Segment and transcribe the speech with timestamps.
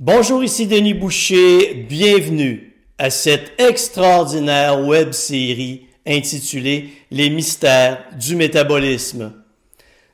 [0.00, 1.86] Bonjour, ici Denis Boucher.
[1.88, 9.32] Bienvenue à cette extraordinaire web série intitulée Les mystères du métabolisme.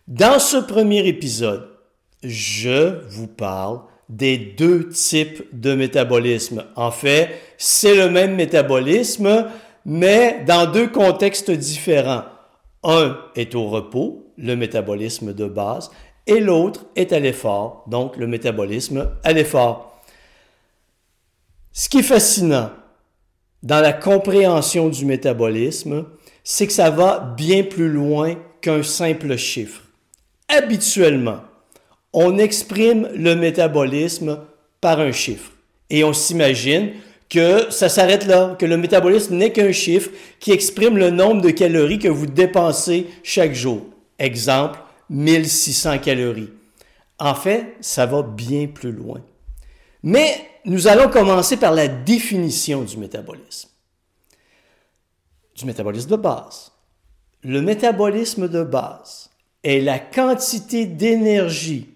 [0.06, 1.66] Dans ce premier épisode,
[2.22, 3.80] je vous parle
[4.10, 6.66] des deux types de métabolisme.
[6.76, 9.46] En fait, c'est le même métabolisme,
[9.86, 12.24] mais dans deux contextes différents.
[12.84, 15.90] Un est au repos, le métabolisme de base,
[16.30, 20.00] et l'autre est à l'effort, donc le métabolisme à l'effort.
[21.72, 22.70] Ce qui est fascinant
[23.64, 26.06] dans la compréhension du métabolisme,
[26.44, 29.82] c'est que ça va bien plus loin qu'un simple chiffre.
[30.48, 31.40] Habituellement,
[32.12, 34.38] on exprime le métabolisme
[34.80, 35.50] par un chiffre
[35.90, 36.92] et on s'imagine
[37.28, 41.50] que ça s'arrête là, que le métabolisme n'est qu'un chiffre qui exprime le nombre de
[41.50, 43.86] calories que vous dépensez chaque jour.
[44.18, 44.78] Exemple,
[45.10, 46.50] 1600 calories.
[47.18, 49.20] En fait, ça va bien plus loin.
[50.02, 53.68] Mais nous allons commencer par la définition du métabolisme.
[55.54, 56.72] Du métabolisme de base.
[57.42, 59.30] Le métabolisme de base
[59.62, 61.88] est la quantité d'énergie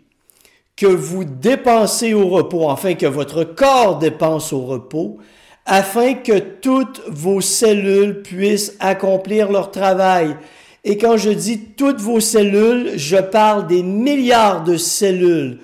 [0.77, 5.19] que vous dépensez au repos, enfin que votre corps dépense au repos,
[5.67, 10.37] afin que toutes vos cellules puissent accomplir leur travail.
[10.85, 15.59] Et quand je dis toutes vos cellules, je parle des milliards de cellules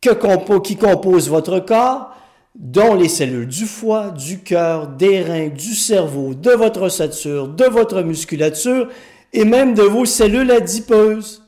[0.00, 2.14] qui composent votre corps,
[2.54, 7.64] dont les cellules du foie, du cœur, des reins, du cerveau, de votre ossature, de
[7.64, 8.88] votre musculature
[9.32, 11.42] et même de vos cellules adipeuses.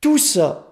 [0.00, 0.66] Tout ça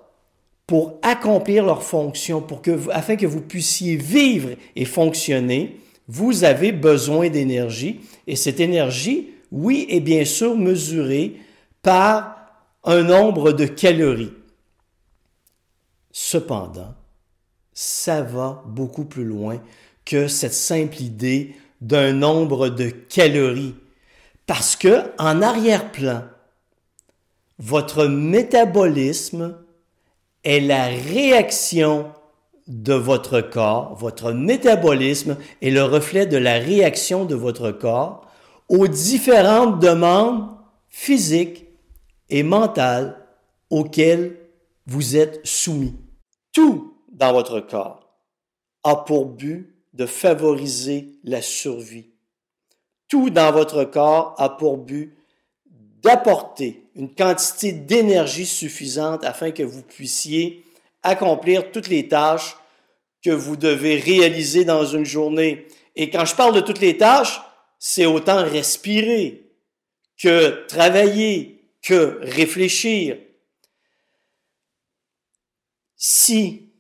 [0.67, 6.73] pour accomplir leur fonction, pour que, afin que vous puissiez vivre et fonctionner, vous avez
[6.73, 8.01] besoin d'énergie.
[8.27, 11.41] Et cette énergie, oui, est bien sûr mesurée
[11.81, 12.37] par
[12.83, 14.33] un nombre de calories.
[16.11, 16.93] Cependant,
[17.73, 19.63] ça va beaucoup plus loin
[20.05, 23.77] que cette simple idée d'un nombre de calories.
[24.47, 26.25] Parce que, en arrière-plan,
[27.61, 29.57] votre métabolisme
[30.43, 32.11] est la réaction
[32.67, 38.24] de votre corps, votre métabolisme est le reflet de la réaction de votre corps
[38.69, 40.49] aux différentes demandes
[40.89, 41.67] physiques
[42.31, 43.17] et mentales
[43.71, 44.39] auxquelles
[44.87, 45.97] vous êtes soumis.
[46.53, 48.09] Tout dans votre corps
[48.83, 52.11] a pour but de favoriser la survie.
[53.09, 55.17] Tout dans votre corps a pour but
[56.03, 60.65] d'apporter une quantité d'énergie suffisante afin que vous puissiez
[61.03, 62.57] accomplir toutes les tâches
[63.23, 65.67] que vous devez réaliser dans une journée.
[65.97, 67.41] Et quand je parle de toutes les tâches,
[67.87, 69.43] c'est autant respirer
[70.19, 73.19] que travailler, que réfléchir.
[75.95, 76.73] Si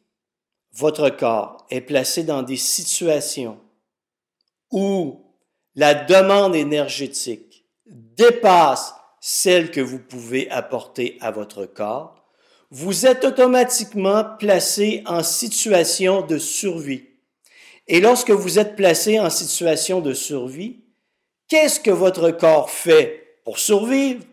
[0.73, 3.61] votre corps est placé dans des situations
[4.71, 5.27] où
[5.75, 12.25] la demande énergétique dépasse celle que vous pouvez apporter à votre corps,
[12.71, 17.05] vous êtes automatiquement placé en situation de survie.
[17.89, 20.84] Et lorsque vous êtes placé en situation de survie,
[21.49, 24.25] qu'est-ce que votre corps fait pour survivre?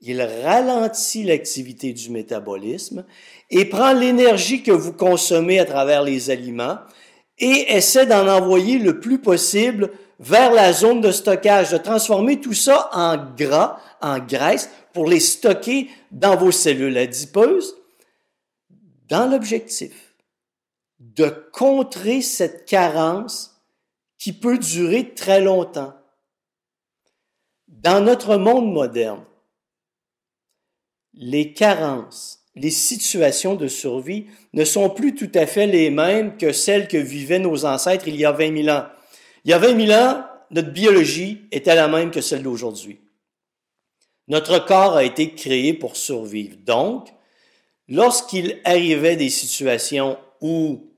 [0.00, 3.04] Il ralentit l'activité du métabolisme
[3.50, 6.78] et prend l'énergie que vous consommez à travers les aliments
[7.38, 12.54] et essaie d'en envoyer le plus possible vers la zone de stockage, de transformer tout
[12.54, 17.76] ça en gras, en graisse, pour les stocker dans vos cellules adipeuses,
[19.08, 20.12] dans l'objectif
[21.02, 23.60] de contrer cette carence
[24.18, 25.92] qui peut durer très longtemps.
[27.72, 29.24] Dans notre monde moderne,
[31.14, 36.52] les carences, les situations de survie ne sont plus tout à fait les mêmes que
[36.52, 38.86] celles que vivaient nos ancêtres il y a 20 000 ans.
[39.44, 43.00] Il y a 20 000 ans, notre biologie était la même que celle d'aujourd'hui.
[44.28, 46.58] Notre corps a été créé pour survivre.
[46.58, 47.08] Donc,
[47.88, 50.92] lorsqu'il arrivait des situations où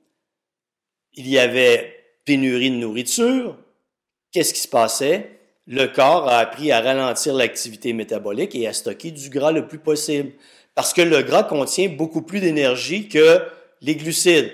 [1.12, 3.56] il y avait pénurie de nourriture,
[4.32, 5.34] qu'est-ce qui se passait?
[5.66, 9.78] Le corps a appris à ralentir l'activité métabolique et à stocker du gras le plus
[9.78, 10.32] possible.
[10.74, 13.40] Parce que le gras contient beaucoup plus d'énergie que
[13.80, 14.52] les glucides.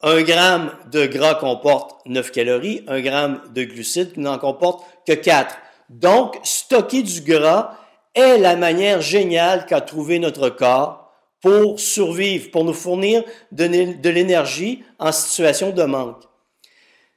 [0.00, 5.56] Un gramme de gras comporte 9 calories, un gramme de glucides n'en comporte que 4.
[5.90, 7.76] Donc, stocker du gras
[8.14, 13.22] est la manière géniale qu'a trouvé notre corps pour survivre, pour nous fournir
[13.52, 16.22] de l'énergie en situation de manque.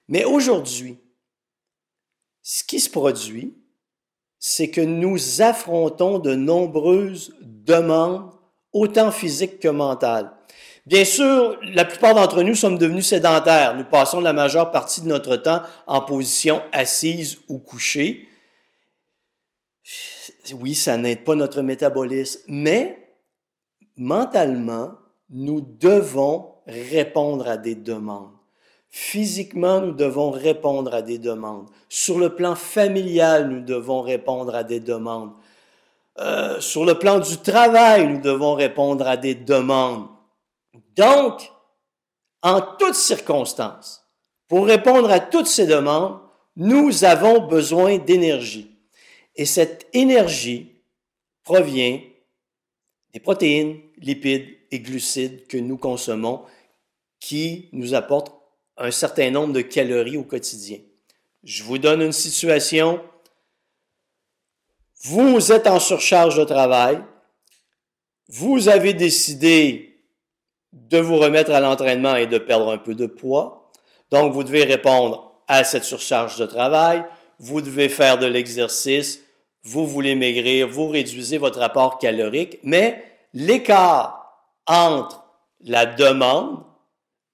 [0.07, 0.99] Mais aujourd'hui,
[2.41, 3.55] ce qui se produit,
[4.39, 8.31] c'est que nous affrontons de nombreuses demandes,
[8.73, 10.31] autant physiques que mentales.
[10.87, 13.75] Bien sûr, la plupart d'entre nous sommes devenus sédentaires.
[13.75, 18.27] Nous passons la majeure partie de notre temps en position assise ou couchée.
[20.53, 23.15] Oui, ça n'aide pas notre métabolisme, mais
[23.95, 24.93] mentalement,
[25.29, 28.40] nous devons répondre à des demandes.
[28.91, 31.69] Physiquement, nous devons répondre à des demandes.
[31.87, 35.31] Sur le plan familial, nous devons répondre à des demandes.
[36.19, 40.07] Euh, sur le plan du travail, nous devons répondre à des demandes.
[40.97, 41.49] Donc,
[42.41, 44.05] en toutes circonstances,
[44.49, 46.19] pour répondre à toutes ces demandes,
[46.57, 48.75] nous avons besoin d'énergie.
[49.37, 50.83] Et cette énergie
[51.45, 52.01] provient
[53.13, 56.41] des protéines, lipides et glucides que nous consommons
[57.21, 58.40] qui nous apportent
[58.81, 60.79] un certain nombre de calories au quotidien.
[61.43, 63.01] Je vous donne une situation.
[65.03, 67.01] Vous êtes en surcharge de travail.
[68.27, 69.99] Vous avez décidé
[70.73, 73.71] de vous remettre à l'entraînement et de perdre un peu de poids.
[74.09, 77.03] Donc, vous devez répondre à cette surcharge de travail.
[77.39, 79.21] Vous devez faire de l'exercice.
[79.63, 80.67] Vous voulez maigrir.
[80.67, 82.59] Vous réduisez votre apport calorique.
[82.63, 85.25] Mais l'écart entre
[85.59, 86.63] la demande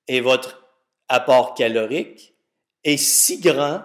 [0.07, 0.66] et votre
[1.09, 2.35] apport calorique
[2.83, 3.81] est si grand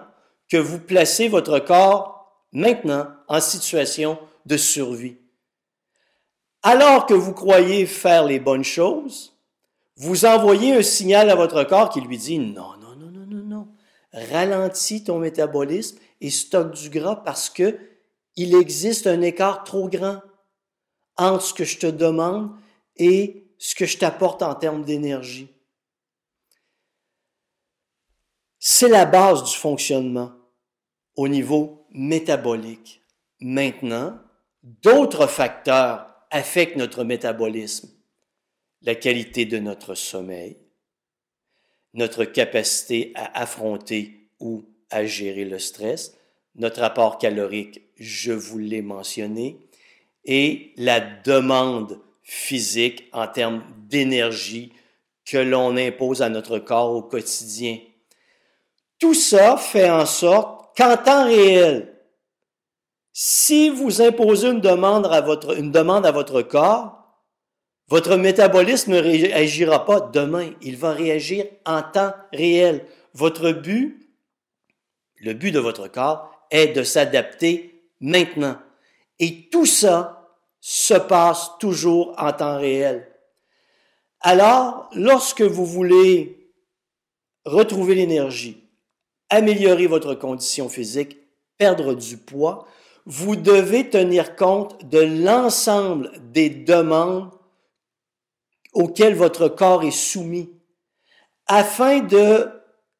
[0.49, 5.17] que vous placez votre corps maintenant en situation de survie.
[6.61, 9.33] Alors que vous croyez faire les bonnes choses,
[9.97, 13.43] vous envoyez un signal à votre corps qui lui dit non, non, non, non, non,
[13.43, 13.67] non.
[14.13, 17.77] Ralentis ton métabolisme et stocke du gras parce que
[18.35, 20.21] il existe un écart trop grand
[21.17, 22.51] entre ce que je te demande
[22.97, 25.52] et ce que je t'apporte en termes d'énergie.
[28.65, 30.31] C'est la base du fonctionnement
[31.17, 33.01] au niveau métabolique.
[33.41, 34.17] Maintenant,
[34.63, 37.89] d'autres facteurs affectent notre métabolisme.
[38.81, 40.55] La qualité de notre sommeil,
[41.93, 46.15] notre capacité à affronter ou à gérer le stress,
[46.55, 49.57] notre apport calorique, je vous l'ai mentionné,
[50.23, 54.71] et la demande physique en termes d'énergie
[55.25, 57.77] que l'on impose à notre corps au quotidien.
[59.03, 61.93] Tout ça fait en sorte qu'en temps réel,
[63.11, 67.19] si vous imposez une demande à votre, une demande à votre corps,
[67.89, 72.85] votre métabolisme ne réagira pas demain, il va réagir en temps réel.
[73.13, 74.09] Votre but,
[75.17, 78.55] le but de votre corps, est de s'adapter maintenant.
[79.19, 83.11] Et tout ça se passe toujours en temps réel.
[84.21, 86.53] Alors, lorsque vous voulez
[87.43, 88.62] retrouver l'énergie,
[89.29, 91.17] améliorer votre condition physique,
[91.57, 92.67] perdre du poids,
[93.05, 97.31] vous devez tenir compte de l'ensemble des demandes
[98.73, 100.49] auxquelles votre corps est soumis
[101.47, 102.49] afin de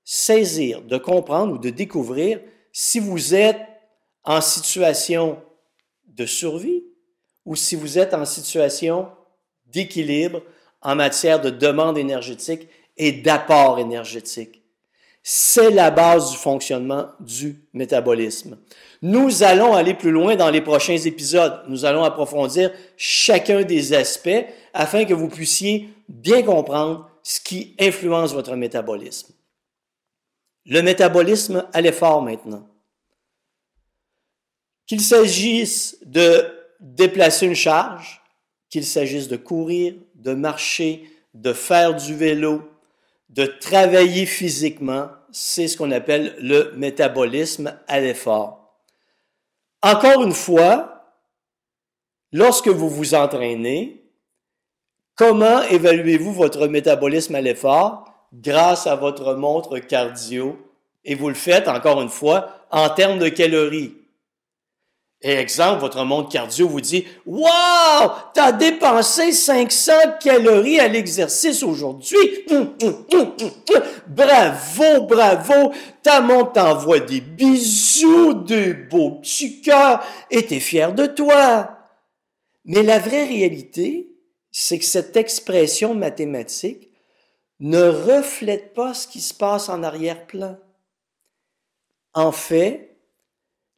[0.04, 2.42] saisir, de comprendre ou de découvrir
[2.72, 3.62] si vous êtes
[4.24, 5.42] en situation
[6.08, 6.84] de survie
[7.46, 9.10] ou si vous êtes en situation
[9.66, 10.42] d'équilibre
[10.81, 12.68] en matière de demande énergétique
[12.98, 14.62] et d'apport énergétique.
[15.25, 18.58] C'est la base du fonctionnement du métabolisme.
[19.02, 21.64] Nous allons aller plus loin dans les prochains épisodes.
[21.70, 28.34] Nous allons approfondir chacun des aspects afin que vous puissiez bien comprendre ce qui influence
[28.34, 29.34] votre métabolisme.
[30.65, 32.68] Le métabolisme à l'effort maintenant.
[34.86, 36.46] Qu'il s'agisse de
[36.82, 38.22] déplacer une charge,
[38.70, 42.62] qu'il s'agisse de courir, de marcher, de faire du vélo,
[43.34, 48.78] de travailler physiquement, c'est ce qu'on appelle le métabolisme à l'effort.
[49.82, 51.16] Encore une fois,
[52.32, 54.06] lorsque vous vous entraînez,
[55.16, 60.60] comment évaluez-vous votre métabolisme à l'effort grâce à votre montre cardio?
[61.04, 63.98] Et vous le faites, encore une fois, en termes de calories.
[65.25, 68.12] Et exemple, votre montre cardio vous dit Wow!
[68.34, 72.18] T'as dépensé 500 calories à l'exercice aujourd'hui.
[72.51, 73.32] Hum, hum, hum,
[74.08, 75.72] bravo, bravo!
[76.03, 81.77] Ta montre t'envoie des bisous, des beaux petits cœurs, et t'es fier de toi.
[82.65, 84.10] Mais la vraie réalité,
[84.51, 86.89] c'est que cette expression mathématique
[87.62, 90.58] ne reflète pas ce qui se passe en arrière-plan.
[92.13, 92.92] En fait,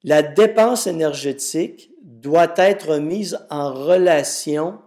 [0.05, 4.79] la dépense énergétique doit être mise en relation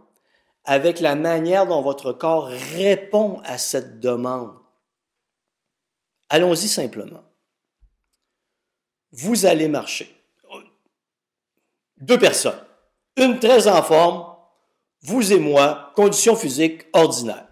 [0.65, 2.47] avec la manière dont votre corps
[2.77, 4.55] répond à cette demande.
[6.29, 7.25] Allons-y simplement.
[9.11, 10.15] Vous allez marcher.
[11.97, 12.65] Deux personnes.
[13.17, 14.37] Une très en forme,
[15.03, 17.49] vous et moi, condition physique ordinaire.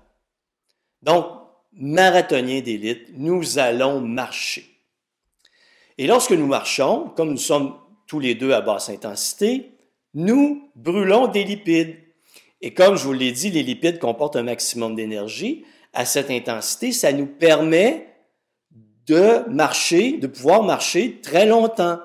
[1.03, 1.27] Donc,
[1.73, 4.76] marathoniens d'élite, nous allons marcher.
[5.99, 9.73] Et lorsque nous marchons, comme nous sommes tous les deux à basse intensité,
[10.15, 11.97] nous brûlons des lipides.
[12.61, 15.65] Et comme je vous l'ai dit, les lipides comportent un maximum d'énergie.
[15.93, 18.15] À cette intensité, ça nous permet
[19.07, 21.99] de marcher, de pouvoir marcher très longtemps.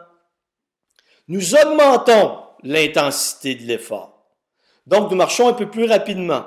[1.27, 4.27] Nous augmentons l'intensité de l'effort.
[4.87, 6.45] Donc, nous marchons un peu plus rapidement.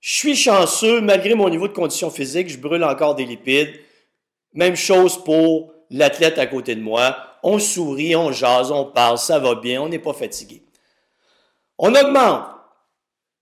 [0.00, 3.74] Je suis chanceux, malgré mon niveau de condition physique, je brûle encore des lipides.
[4.54, 7.16] Même chose pour l'athlète à côté de moi.
[7.42, 10.62] On sourit, on jase, on parle, ça va bien, on n'est pas fatigué.
[11.78, 12.46] On augmente.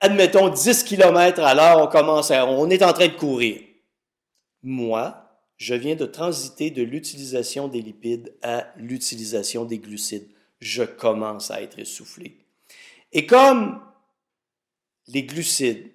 [0.00, 3.60] Admettons 10 km à l'heure, on commence à, on est en train de courir.
[4.62, 10.28] Moi, je viens de transiter de l'utilisation des lipides à l'utilisation des glucides.
[10.60, 12.38] Je commence à être essoufflé.
[13.12, 13.80] Et comme
[15.08, 15.90] les glucides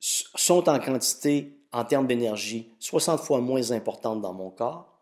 [0.00, 4.93] sont en quantité, en termes d'énergie, 60 fois moins importante dans mon corps,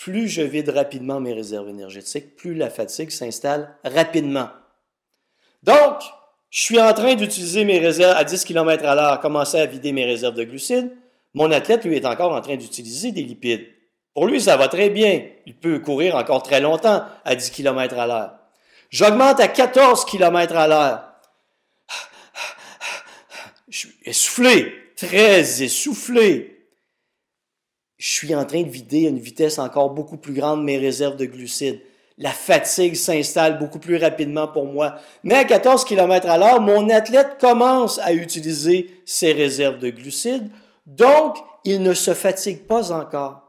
[0.00, 4.48] plus je vide rapidement mes réserves énergétiques, plus la fatigue s'installe rapidement.
[5.62, 6.00] Donc,
[6.48, 9.92] je suis en train d'utiliser mes réserves à 10 km à l'heure, commencer à vider
[9.92, 10.90] mes réserves de glucides.
[11.34, 13.66] Mon athlète, lui, est encore en train d'utiliser des lipides.
[14.14, 15.22] Pour lui, ça va très bien.
[15.44, 18.32] Il peut courir encore très longtemps à 10 km à l'heure.
[18.88, 21.04] J'augmente à 14 km à l'heure.
[23.68, 26.59] Je suis essoufflé, très essoufflé
[28.00, 31.16] je suis en train de vider à une vitesse encore beaucoup plus grande mes réserves
[31.16, 31.82] de glucides.
[32.16, 34.96] La fatigue s'installe beaucoup plus rapidement pour moi.
[35.22, 40.50] Mais à 14 km à l'heure, mon athlète commence à utiliser ses réserves de glucides,
[40.86, 43.42] donc il ne se fatigue pas encore.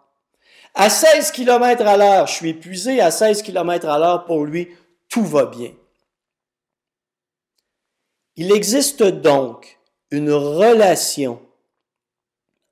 [0.76, 3.00] À 16 km à l'heure, je suis épuisé.
[3.00, 4.68] À 16 km à l'heure, pour lui,
[5.08, 5.72] tout va bien.
[8.36, 9.80] Il existe donc
[10.12, 11.42] une relation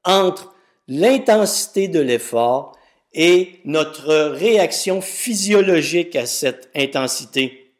[0.03, 0.53] entre
[0.89, 2.73] l'intensité de l'effort
[3.13, 7.73] et notre réaction physiologique à cette intensité.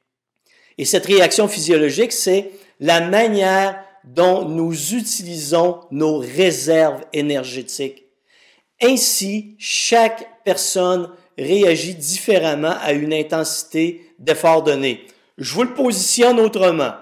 [0.78, 8.06] Et cette réaction physiologique, c'est la manière dont nous utilisons nos réserves énergétiques.
[8.82, 15.06] Ainsi, chaque personne réagit différemment à une intensité d'effort donné.
[15.38, 16.94] Je vous le positionne autrement.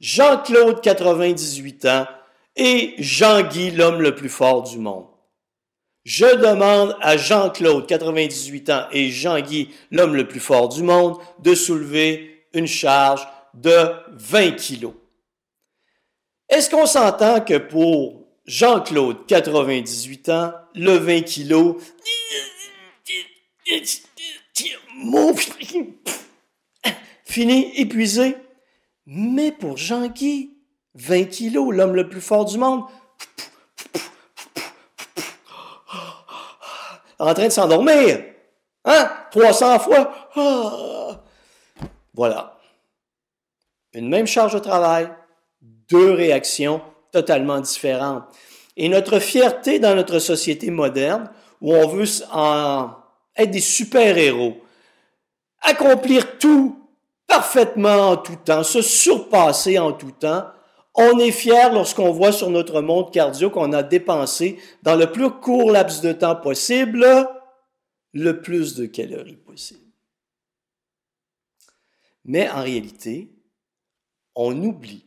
[0.00, 2.06] Jean-Claude, 98 ans,
[2.56, 5.06] et Jean-Guy, l'homme le plus fort du monde.
[6.04, 11.54] Je demande à Jean-Claude, 98 ans, et Jean-Guy, l'homme le plus fort du monde, de
[11.54, 14.92] soulever une charge de 20 kilos.
[16.50, 21.76] Est-ce qu'on s'entend que pour Jean-Claude, 98 ans, le 20 kilos,
[27.24, 28.36] fini, épuisé?
[29.06, 30.50] Mais pour Jean-Guy,
[30.96, 32.84] 20 kilos, l'homme le plus fort du monde,
[37.26, 38.22] en train de s'endormir.
[38.84, 39.10] Hein?
[39.30, 40.12] 300 fois.
[40.36, 41.20] Ah!
[42.12, 42.58] Voilà.
[43.92, 45.08] Une même charge de travail,
[45.88, 46.80] deux réactions
[47.12, 48.24] totalement différentes.
[48.76, 52.04] Et notre fierté dans notre société moderne, où on veut
[53.36, 54.56] être des super-héros,
[55.62, 56.78] accomplir tout
[57.26, 60.44] parfaitement en tout temps, se surpasser en tout temps,
[60.94, 65.30] on est fier lorsqu'on voit sur notre montre cardio qu'on a dépensé dans le plus
[65.30, 67.06] court laps de temps possible
[68.12, 69.80] le plus de calories possible.
[72.24, 73.28] Mais en réalité,
[74.34, 75.04] on oublie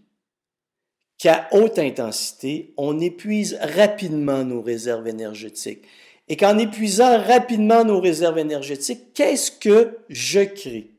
[1.18, 5.86] qu'à haute intensité, on épuise rapidement nos réserves énergétiques.
[6.28, 10.92] Et qu'en épuisant rapidement nos réserves énergétiques, qu'est-ce que je crée?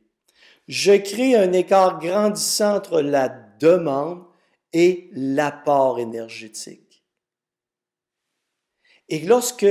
[0.66, 4.24] Je crée un écart grandissant entre la demande
[4.72, 7.04] et l'apport énergétique.
[9.08, 9.66] Et lorsque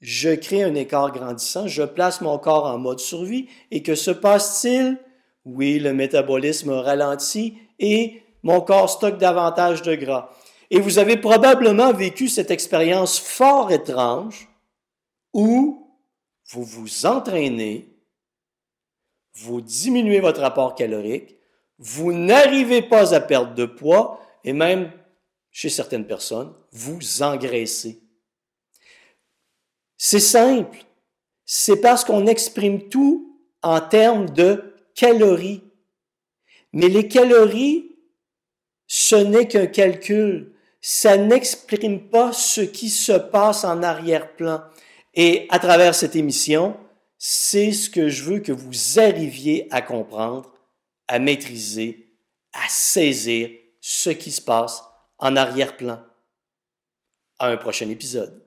[0.00, 4.10] je crée un écart grandissant, je place mon corps en mode survie et que se
[4.10, 4.98] passe-t-il?
[5.44, 10.30] Oui, le métabolisme ralentit et mon corps stocke davantage de gras.
[10.70, 14.48] Et vous avez probablement vécu cette expérience fort étrange
[15.32, 15.92] où
[16.50, 17.88] vous vous entraînez,
[19.34, 21.36] vous diminuez votre apport calorique,
[21.78, 24.90] vous n'arrivez pas à perdre de poids et même
[25.50, 28.02] chez certaines personnes, vous engraissez.
[29.96, 30.78] C'est simple.
[31.44, 35.62] C'est parce qu'on exprime tout en termes de calories.
[36.72, 37.96] Mais les calories,
[38.86, 40.52] ce n'est qu'un calcul.
[40.80, 44.62] Ça n'exprime pas ce qui se passe en arrière-plan.
[45.14, 46.76] Et à travers cette émission,
[47.16, 50.52] c'est ce que je veux que vous arriviez à comprendre
[51.08, 52.18] à maîtriser,
[52.52, 54.82] à saisir ce qui se passe
[55.18, 56.02] en arrière-plan.
[57.38, 58.45] À un prochain épisode.